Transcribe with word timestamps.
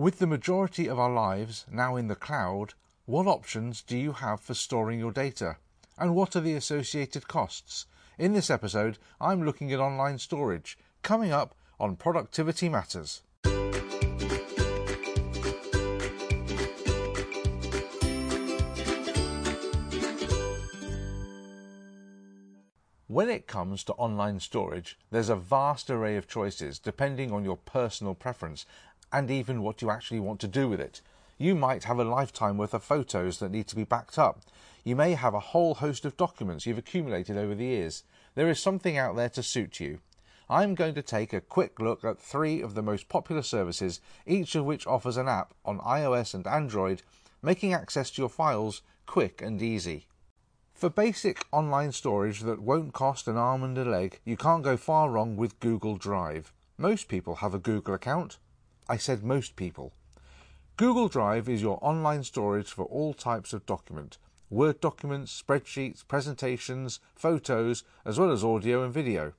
With 0.00 0.18
the 0.18 0.26
majority 0.26 0.88
of 0.88 0.98
our 0.98 1.12
lives 1.12 1.66
now 1.70 1.96
in 1.96 2.08
the 2.08 2.14
cloud, 2.14 2.72
what 3.04 3.26
options 3.26 3.82
do 3.82 3.98
you 3.98 4.12
have 4.12 4.40
for 4.40 4.54
storing 4.54 4.98
your 4.98 5.12
data? 5.12 5.58
And 5.98 6.14
what 6.14 6.34
are 6.34 6.40
the 6.40 6.54
associated 6.54 7.28
costs? 7.28 7.84
In 8.18 8.32
this 8.32 8.48
episode, 8.48 8.96
I'm 9.20 9.42
looking 9.42 9.70
at 9.74 9.78
online 9.78 10.16
storage, 10.16 10.78
coming 11.02 11.32
up 11.32 11.54
on 11.78 11.96
Productivity 11.96 12.70
Matters. 12.70 13.20
When 23.06 23.28
it 23.28 23.48
comes 23.48 23.82
to 23.84 23.92
online 23.94 24.38
storage, 24.38 24.96
there's 25.10 25.28
a 25.28 25.34
vast 25.34 25.90
array 25.90 26.16
of 26.16 26.28
choices 26.28 26.78
depending 26.78 27.32
on 27.32 27.44
your 27.44 27.56
personal 27.56 28.14
preference 28.14 28.64
and 29.12 29.30
even 29.30 29.62
what 29.62 29.82
you 29.82 29.90
actually 29.90 30.20
want 30.20 30.40
to 30.40 30.48
do 30.48 30.68
with 30.68 30.80
it. 30.80 31.00
You 31.38 31.54
might 31.54 31.84
have 31.84 31.98
a 31.98 32.04
lifetime 32.04 32.58
worth 32.58 32.74
of 32.74 32.82
photos 32.82 33.38
that 33.38 33.50
need 33.50 33.66
to 33.68 33.76
be 33.76 33.84
backed 33.84 34.18
up. 34.18 34.42
You 34.84 34.94
may 34.96 35.12
have 35.12 35.34
a 35.34 35.40
whole 35.40 35.74
host 35.74 36.04
of 36.04 36.16
documents 36.16 36.66
you've 36.66 36.78
accumulated 36.78 37.36
over 37.36 37.54
the 37.54 37.64
years. 37.64 38.04
There 38.34 38.50
is 38.50 38.60
something 38.60 38.96
out 38.96 39.16
there 39.16 39.30
to 39.30 39.42
suit 39.42 39.80
you. 39.80 40.00
I'm 40.50 40.74
going 40.74 40.94
to 40.94 41.02
take 41.02 41.32
a 41.32 41.40
quick 41.40 41.78
look 41.78 42.04
at 42.04 42.18
three 42.18 42.60
of 42.60 42.74
the 42.74 42.82
most 42.82 43.08
popular 43.08 43.42
services, 43.42 44.00
each 44.26 44.54
of 44.54 44.64
which 44.64 44.86
offers 44.86 45.16
an 45.16 45.28
app 45.28 45.54
on 45.64 45.78
iOS 45.78 46.34
and 46.34 46.46
Android, 46.46 47.02
making 47.42 47.72
access 47.72 48.10
to 48.10 48.22
your 48.22 48.28
files 48.28 48.82
quick 49.06 49.40
and 49.40 49.62
easy. 49.62 50.06
For 50.74 50.88
basic 50.88 51.44
online 51.52 51.92
storage 51.92 52.40
that 52.40 52.62
won't 52.62 52.94
cost 52.94 53.28
an 53.28 53.36
arm 53.36 53.62
and 53.62 53.76
a 53.78 53.84
leg, 53.84 54.18
you 54.24 54.36
can't 54.36 54.64
go 54.64 54.76
far 54.76 55.10
wrong 55.10 55.36
with 55.36 55.60
Google 55.60 55.96
Drive. 55.96 56.52
Most 56.78 57.06
people 57.06 57.36
have 57.36 57.54
a 57.54 57.58
Google 57.58 57.94
account. 57.94 58.38
I 58.90 58.96
said 58.96 59.22
most 59.22 59.54
people. 59.54 59.92
Google 60.76 61.06
Drive 61.06 61.48
is 61.48 61.62
your 61.62 61.78
online 61.80 62.24
storage 62.24 62.72
for 62.72 62.86
all 62.86 63.14
types 63.14 63.52
of 63.52 63.64
document 63.64 64.18
Word 64.50 64.80
documents, 64.80 65.40
spreadsheets, 65.40 66.04
presentations, 66.04 66.98
photos, 67.14 67.84
as 68.04 68.18
well 68.18 68.32
as 68.32 68.42
audio 68.42 68.82
and 68.82 68.92
video. 68.92 69.34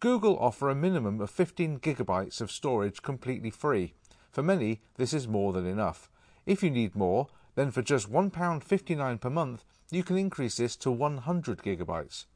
Google 0.00 0.38
offer 0.38 0.68
a 0.68 0.74
minimum 0.74 1.22
of 1.22 1.30
15 1.30 1.78
gigabytes 1.78 2.42
of 2.42 2.50
storage 2.50 3.00
completely 3.00 3.48
free. 3.48 3.94
For 4.30 4.42
many, 4.42 4.82
this 4.96 5.14
is 5.14 5.26
more 5.26 5.54
than 5.54 5.64
enough. 5.64 6.10
If 6.44 6.62
you 6.62 6.68
need 6.68 6.94
more, 6.94 7.28
then 7.54 7.70
for 7.70 7.80
just 7.80 8.12
£1.59 8.12 9.18
per 9.18 9.30
month, 9.30 9.64
you 9.90 10.02
can 10.02 10.18
increase 10.18 10.58
this 10.58 10.76
to 10.76 10.90
100 10.90 11.62
gigabytes. 11.62 12.26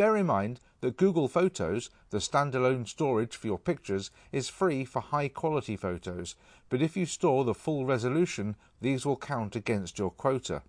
Bear 0.00 0.16
in 0.16 0.24
mind 0.24 0.60
that 0.80 0.96
Google 0.96 1.28
Photos, 1.28 1.90
the 2.08 2.20
standalone 2.20 2.88
storage 2.88 3.36
for 3.36 3.48
your 3.48 3.58
pictures, 3.58 4.10
is 4.32 4.48
free 4.48 4.82
for 4.82 5.00
high 5.00 5.28
quality 5.28 5.76
photos, 5.76 6.36
but 6.70 6.80
if 6.80 6.96
you 6.96 7.04
store 7.04 7.44
the 7.44 7.52
full 7.52 7.84
resolution, 7.84 8.56
these 8.80 9.04
will 9.04 9.18
count 9.18 9.56
against 9.56 9.98
your 9.98 10.10
quota. 10.10 10.62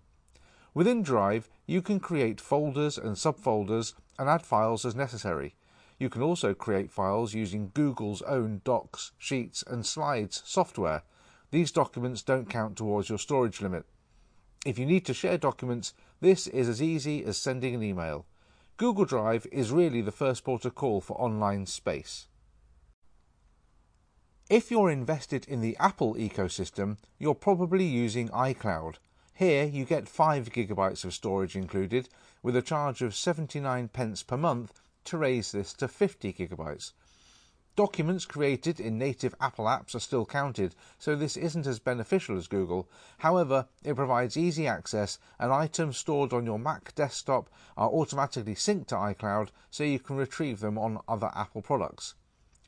Within 0.74 1.02
Drive, 1.02 1.48
you 1.64 1.80
can 1.80 1.98
create 1.98 2.42
folders 2.42 2.98
and 2.98 3.16
subfolders 3.16 3.94
and 4.18 4.28
add 4.28 4.42
files 4.42 4.84
as 4.84 4.94
necessary. 4.94 5.54
You 5.98 6.10
can 6.10 6.20
also 6.20 6.52
create 6.52 6.92
files 6.92 7.32
using 7.32 7.70
Google's 7.72 8.20
own 8.20 8.60
Docs, 8.64 9.12
Sheets, 9.16 9.64
and 9.66 9.86
Slides 9.86 10.42
software. 10.44 11.04
These 11.50 11.72
documents 11.72 12.20
don't 12.20 12.50
count 12.50 12.76
towards 12.76 13.08
your 13.08 13.18
storage 13.18 13.62
limit. 13.62 13.86
If 14.66 14.78
you 14.78 14.84
need 14.84 15.06
to 15.06 15.14
share 15.14 15.38
documents, 15.38 15.94
this 16.20 16.46
is 16.48 16.68
as 16.68 16.82
easy 16.82 17.24
as 17.24 17.38
sending 17.38 17.74
an 17.74 17.82
email. 17.82 18.26
Google 18.76 19.04
Drive 19.04 19.46
is 19.52 19.70
really 19.70 20.00
the 20.00 20.10
first 20.10 20.44
port 20.44 20.64
of 20.64 20.74
call 20.74 21.00
for 21.00 21.20
online 21.20 21.66
space. 21.66 22.26
If 24.48 24.70
you're 24.70 24.90
invested 24.90 25.46
in 25.46 25.60
the 25.60 25.76
Apple 25.78 26.14
ecosystem, 26.14 26.96
you're 27.18 27.34
probably 27.34 27.84
using 27.84 28.28
iCloud. 28.30 28.96
Here 29.34 29.64
you 29.64 29.84
get 29.84 30.08
5 30.08 30.50
gigabytes 30.50 31.04
of 31.04 31.14
storage 31.14 31.54
included, 31.54 32.08
with 32.42 32.56
a 32.56 32.62
charge 32.62 33.02
of 33.02 33.14
79 33.14 33.88
pence 33.88 34.22
per 34.22 34.36
month 34.36 34.80
to 35.04 35.18
raise 35.18 35.52
this 35.52 35.72
to 35.74 35.88
50 35.88 36.32
gigabytes. 36.32 36.92
Documents 37.74 38.26
created 38.26 38.80
in 38.80 38.98
native 38.98 39.34
Apple 39.40 39.64
apps 39.64 39.94
are 39.94 40.00
still 40.00 40.26
counted, 40.26 40.74
so 40.98 41.16
this 41.16 41.38
isn't 41.38 41.66
as 41.66 41.78
beneficial 41.78 42.36
as 42.36 42.46
Google. 42.46 42.86
However, 43.16 43.66
it 43.82 43.96
provides 43.96 44.36
easy 44.36 44.66
access 44.66 45.18
and 45.38 45.50
items 45.50 45.96
stored 45.96 46.34
on 46.34 46.44
your 46.44 46.58
Mac 46.58 46.94
desktop 46.94 47.48
are 47.78 47.88
automatically 47.88 48.54
synced 48.54 48.88
to 48.88 48.96
iCloud 48.96 49.48
so 49.70 49.84
you 49.84 49.98
can 49.98 50.16
retrieve 50.16 50.60
them 50.60 50.76
on 50.76 51.00
other 51.08 51.30
Apple 51.34 51.62
products. 51.62 52.14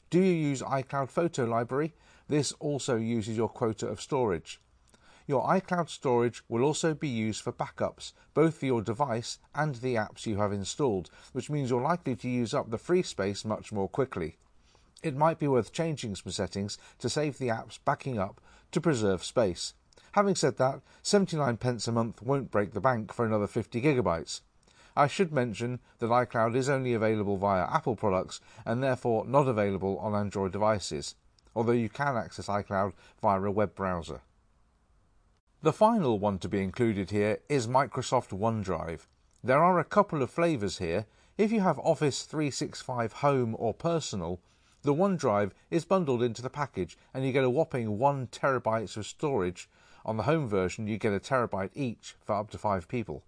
Do 0.09 0.21
you 0.21 0.33
use 0.33 0.63
iCloud 0.63 1.11
Photo 1.11 1.45
Library? 1.45 1.93
This 2.29 2.53
also 2.53 2.97
uses 2.97 3.37
your 3.37 3.51
quota 3.51 3.87
of 3.87 4.01
storage. 4.01 4.59
Your 5.27 5.47
iCloud 5.47 5.91
storage 5.91 6.43
will 6.49 6.65
also 6.65 6.95
be 6.95 7.09
used 7.09 7.43
for 7.43 7.53
backups, 7.53 8.15
both 8.33 8.57
for 8.57 8.65
your 8.65 8.81
device 8.81 9.39
and 9.55 9.75
the 9.75 9.97
apps 9.97 10.25
you 10.25 10.39
have 10.39 10.53
installed, 10.53 11.11
which 11.33 11.51
means 11.51 11.69
you're 11.69 11.83
likely 11.83 12.17
to 12.17 12.29
use 12.31 12.55
up 12.55 12.71
the 12.71 12.79
free 12.79 13.03
space 13.03 13.45
much 13.45 13.71
more 13.71 13.89
quickly 13.89 14.39
it 15.05 15.15
might 15.15 15.39
be 15.39 15.47
worth 15.47 15.73
changing 15.73 16.17
some 16.17 16.33
settings 16.33 16.79
to 16.99 17.11
save 17.11 17.39
the 17.39 17.49
apps 17.49 17.79
backing 17.85 18.19
up 18.19 18.41
to 18.73 18.81
preserve 18.81 19.23
space. 19.23 19.75
Having 20.13 20.37
said 20.37 20.57
that, 20.57 20.81
79 21.03 21.59
pence 21.59 21.87
a 21.87 21.93
month 21.93 22.23
won't 22.23 22.51
break 22.51 22.73
the 22.73 22.81
bank 22.81 23.13
for 23.13 23.27
another 23.27 23.47
50 23.47 23.83
gigabytes. 23.83 24.41
I 24.97 25.07
should 25.07 25.33
mention 25.33 25.81
that 25.99 26.11
iCloud 26.11 26.57
is 26.57 26.69
only 26.69 26.95
available 26.95 27.37
via 27.37 27.67
Apple 27.67 27.97
products 27.97 28.41
and 28.65 28.83
therefore 28.83 29.27
not 29.27 29.49
available 29.49 29.99
on 29.99 30.15
Android 30.15 30.53
devices, 30.53 31.17
although 31.55 31.73
you 31.73 31.89
can 31.89 32.17
access 32.17 32.47
iCloud 32.47 32.93
via 33.21 33.43
a 33.43 33.51
web 33.51 33.75
browser. 33.75 34.23
The 35.63 35.73
final 35.73 36.19
one 36.19 36.39
to 36.39 36.49
be 36.49 36.63
included 36.63 37.11
here 37.11 37.41
is 37.49 37.67
Microsoft 37.67 38.31
OneDrive. 38.31 39.07
There 39.43 39.63
are 39.63 39.79
a 39.79 39.85
couple 39.85 40.23
of 40.23 40.31
flavours 40.31 40.79
here. 40.79 41.07
If 41.37 41.51
you 41.51 41.61
have 41.61 41.79
Office 41.81 42.23
365 42.23 43.15
Home 43.15 43.57
or 43.59 43.75
Personal, 43.75 44.41
the 44.85 44.95
OneDrive 44.95 45.53
is 45.71 45.87
bundled 45.87 46.23
into 46.23 46.43
the 46.43 46.51
package 46.51 46.99
and 47.15 47.25
you 47.25 47.33
get 47.33 47.43
a 47.43 47.49
whopping 47.49 47.99
1 47.99 48.27
terabytes 48.27 48.99
of 48.99 49.07
storage. 49.07 49.69
On 50.05 50.19
the 50.19 50.25
home 50.25 50.47
version, 50.47 50.87
you 50.87 50.99
get 50.99 51.15
a 51.15 51.19
terabyte 51.19 51.71
each 51.75 52.17
for 52.23 52.35
up 52.35 52.51
to 52.51 52.59
5 52.59 52.87
people. 52.87 53.23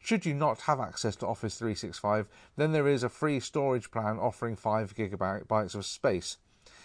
Should 0.00 0.26
you 0.26 0.34
not 0.34 0.62
have 0.62 0.80
access 0.80 1.14
to 1.16 1.26
Office 1.26 1.56
365, 1.56 2.26
then 2.56 2.72
there 2.72 2.88
is 2.88 3.04
a 3.04 3.08
free 3.08 3.38
storage 3.38 3.92
plan 3.92 4.18
offering 4.18 4.56
5 4.56 4.94
gigabytes 4.96 5.74
of 5.76 5.86
space. 5.86 6.36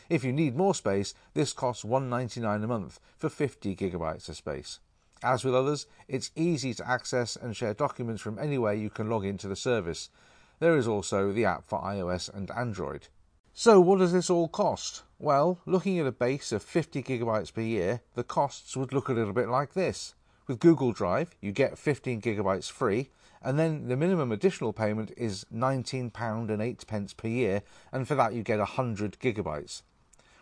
If 0.10 0.24
you 0.24 0.32
need 0.32 0.56
more 0.56 0.76
space, 0.76 1.16
this 1.34 1.52
costs 1.52 1.84
199 1.84 2.64
a 2.64 2.68
month 2.68 3.00
for 3.18 3.30
50 3.30 3.76
gigabytes 3.76 4.30
of 4.30 4.36
space. 4.36 4.80
As 5.24 5.44
with 5.44 5.56
others, 5.56 5.88
it's 6.08 6.32
easy 6.36 6.76
to 6.76 6.88
access 6.88 7.36
and 7.36 7.56
share 7.56 7.74
documents 7.74 8.22
from 8.22 8.38
anywhere 8.38 8.74
you 8.74 8.92
can 8.92 9.10
log 9.10 9.26
into 9.26 9.48
the 9.48 9.56
service. 9.56 10.10
There 10.60 10.78
is 10.78 10.88
also 10.88 11.32
the 11.32 11.46
app 11.46 11.66
for 11.66 11.82
iOS 11.82 12.32
and 12.32 12.52
Android. 12.52 13.08
So 13.56 13.80
what 13.80 14.00
does 14.00 14.12
this 14.12 14.32
all 14.32 14.48
cost? 14.48 15.04
Well, 15.20 15.60
looking 15.68 16.00
at 16.00 16.08
a 16.08 16.12
base 16.12 16.52
of 16.52 16.64
50 16.64 17.04
gigabytes 17.04 17.54
per 17.54 17.62
year, 17.62 18.02
the 18.16 18.24
costs 18.24 18.76
would 18.76 18.92
look 18.92 19.10
a 19.10 19.14
little 19.14 19.32
bit 19.32 19.48
like 19.48 19.74
this. 19.76 20.16
With 20.48 20.60
Google 20.60 20.92
Drive, 20.92 21.36
you 21.40 21.52
get 21.52 21.78
15 21.78 22.20
gigabytes 22.20 22.72
free, 22.72 23.12
and 23.44 23.60
then 23.60 23.90
the 23.90 23.96
minimum 23.96 24.32
additional 24.32 24.74
payment 24.74 25.12
is 25.16 25.46
£19 25.54 26.50
and 26.50 26.62
8 26.64 26.88
pence 26.88 27.14
per 27.14 27.28
year, 27.28 27.62
and 27.92 28.08
for 28.08 28.16
that 28.16 28.34
you 28.34 28.42
get 28.42 28.58
100 28.58 29.20
gigabytes. 29.20 29.84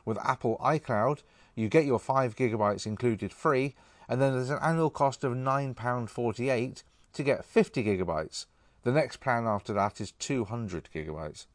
With 0.05 0.17
Apple 0.19 0.57
iCloud, 0.63 1.23
you 1.53 1.67
get 1.67 1.83
your 1.83 1.99
5 1.99 2.37
gigabytes 2.37 2.85
included 2.85 3.33
free, 3.33 3.75
and 4.07 4.21
then 4.21 4.31
there's 4.31 4.49
an 4.49 4.59
annual 4.61 4.89
cost 4.89 5.25
of 5.25 5.33
£9.48 5.33 6.83
to 7.11 7.23
get 7.23 7.43
50 7.43 7.83
gigabytes. 7.83 8.45
The 8.83 8.93
next 8.93 9.17
plan 9.17 9.47
after 9.47 9.73
that 9.73 9.99
is 9.99 10.13
200 10.13 10.87
gigabytes. 10.95 11.47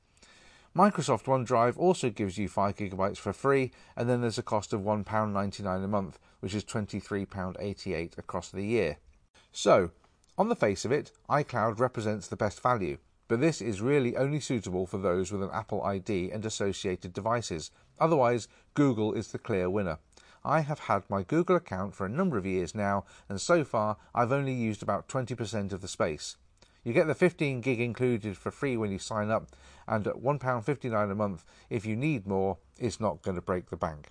Microsoft 0.76 1.25
OneDrive 1.25 1.78
also 1.78 2.10
gives 2.10 2.37
you 2.37 2.48
5 2.48 2.76
gigabytes 2.76 3.16
for 3.16 3.32
free, 3.32 3.72
and 3.97 4.10
then 4.10 4.20
there's 4.20 4.37
a 4.37 4.42
cost 4.42 4.75
of 4.75 4.82
£1.99 4.82 5.82
a 5.82 5.88
month, 5.88 6.19
which 6.41 6.54
is 6.54 6.64
£23.88 6.64 8.18
across 8.18 8.51
the 8.51 8.62
year. 8.62 8.98
So, 9.53 9.92
on 10.36 10.51
the 10.51 10.54
face 10.54 10.84
of 10.84 10.92
it, 10.92 11.12
iCloud 11.30 11.80
represents 11.80 12.28
the 12.28 12.36
best 12.36 12.60
value, 12.60 12.98
but 13.27 13.41
this 13.41 13.62
is 13.62 13.80
really 13.80 14.18
only 14.18 14.39
suitable 14.39 14.84
for 14.84 14.98
those 14.98 15.33
with 15.33 15.42
an 15.42 15.48
Apple 15.51 15.83
ID 15.83 16.30
and 16.30 16.45
associated 16.45 17.15
devices. 17.15 17.71
Otherwise, 17.98 18.47
Google 18.74 19.15
is 19.15 19.28
the 19.28 19.39
clear 19.39 19.71
winner. 19.71 19.98
I 20.45 20.60
have 20.60 20.80
had 20.80 21.09
my 21.09 21.22
Google 21.22 21.56
account 21.56 21.95
for 21.95 22.04
a 22.04 22.10
number 22.10 22.36
of 22.36 22.45
years 22.45 22.74
now, 22.74 23.06
and 23.30 23.41
so 23.41 23.65
far 23.65 23.97
I've 24.15 24.30
only 24.30 24.53
used 24.53 24.83
about 24.83 25.09
20% 25.09 25.72
of 25.72 25.80
the 25.80 25.89
space. 25.89 26.36
You 26.86 26.92
get 26.92 27.09
the 27.09 27.16
15 27.16 27.62
gig 27.62 27.80
included 27.80 28.36
for 28.36 28.53
free 28.53 28.77
when 28.77 28.92
you 28.92 29.00
sign 29.00 29.28
up, 29.28 29.48
and 29.88 30.06
at 30.06 30.22
£1.59 30.22 31.10
a 31.10 31.15
month, 31.16 31.44
if 31.68 31.84
you 31.84 31.97
need 31.97 32.28
more, 32.28 32.59
it's 32.78 33.00
not 33.00 33.22
going 33.22 33.34
to 33.34 33.41
break 33.41 33.71
the 33.71 33.77
bank. 33.77 34.10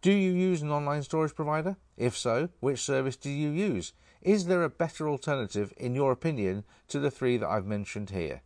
Do 0.00 0.10
you 0.10 0.32
use 0.32 0.62
an 0.62 0.70
online 0.70 1.02
storage 1.02 1.34
provider? 1.34 1.76
If 1.98 2.16
so, 2.16 2.48
which 2.60 2.80
service 2.80 3.16
do 3.16 3.28
you 3.28 3.50
use? 3.50 3.92
Is 4.22 4.46
there 4.46 4.62
a 4.62 4.70
better 4.70 5.10
alternative, 5.10 5.74
in 5.76 5.94
your 5.94 6.10
opinion, 6.10 6.64
to 6.88 7.00
the 7.00 7.10
three 7.10 7.36
that 7.36 7.50
I've 7.50 7.66
mentioned 7.66 8.08
here? 8.08 8.40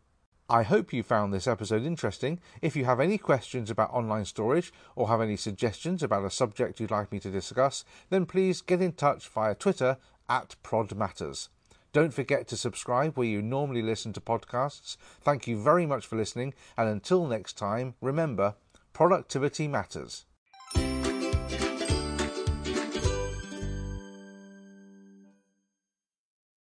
I 0.50 0.64
hope 0.64 0.92
you 0.92 1.04
found 1.04 1.32
this 1.32 1.46
episode 1.46 1.84
interesting. 1.84 2.40
If 2.60 2.74
you 2.74 2.86
have 2.86 2.98
any 2.98 3.18
questions 3.18 3.70
about 3.70 3.94
online 3.94 4.24
storage 4.24 4.72
or 4.96 5.06
have 5.06 5.20
any 5.20 5.36
suggestions 5.36 6.02
about 6.02 6.24
a 6.24 6.30
subject 6.30 6.80
you'd 6.80 6.90
like 6.90 7.12
me 7.12 7.20
to 7.20 7.30
discuss, 7.30 7.84
then 8.10 8.26
please 8.26 8.62
get 8.62 8.82
in 8.82 8.94
touch 8.94 9.28
via 9.28 9.54
Twitter 9.54 9.98
at 10.28 10.56
ProdMatters. 10.64 11.50
Don't 11.94 12.12
forget 12.12 12.48
to 12.48 12.56
subscribe 12.56 13.16
where 13.16 13.28
you 13.28 13.40
normally 13.40 13.80
listen 13.80 14.12
to 14.14 14.20
podcasts. 14.20 14.96
Thank 15.22 15.46
you 15.46 15.56
very 15.56 15.86
much 15.86 16.04
for 16.04 16.16
listening, 16.16 16.52
and 16.76 16.88
until 16.88 17.24
next 17.24 17.56
time, 17.56 17.94
remember 18.00 18.56
productivity 18.92 19.68
matters. 19.68 20.24